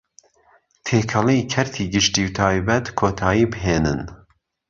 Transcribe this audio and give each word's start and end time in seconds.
تێکهڵی 0.85 1.47
کهرتی 1.51 1.85
گشتی 1.93 2.21
و 2.27 2.33
تایبهت 2.37 2.85
کۆتایی 2.99 3.49
بهێنێنن 3.51 4.01